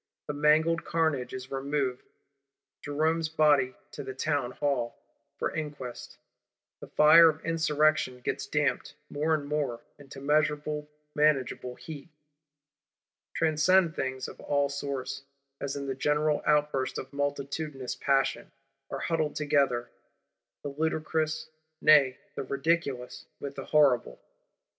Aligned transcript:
The 0.25 0.33
mangled 0.33 0.83
carnage 0.83 1.31
is 1.31 1.51
removed; 1.51 2.01
Jerome's 2.81 3.29
body 3.29 3.75
to 3.91 4.01
the 4.03 4.15
Townhall, 4.15 4.97
for 5.37 5.51
inquest: 5.53 6.17
the 6.79 6.87
fire 6.87 7.29
of 7.29 7.45
Insurrection 7.45 8.19
gets 8.21 8.47
damped, 8.47 8.95
more 9.11 9.35
and 9.35 9.45
more, 9.45 9.79
into 9.99 10.19
measurable, 10.19 10.89
manageable 11.13 11.75
heat. 11.75 12.09
Transcendent 13.35 13.95
things 13.95 14.27
of 14.27 14.39
all 14.41 14.69
sorts, 14.69 15.21
as 15.59 15.75
in 15.75 15.85
the 15.85 15.93
general 15.93 16.41
outburst 16.47 16.97
of 16.97 17.13
multitudinous 17.13 17.93
Passion, 17.95 18.51
are 18.89 19.01
huddled 19.01 19.35
together; 19.35 19.91
the 20.63 20.69
ludicrous, 20.69 21.47
nay 21.79 22.17
the 22.33 22.41
ridiculous, 22.43 23.27
with 23.39 23.53
the 23.53 23.65
horrible. 23.65 24.19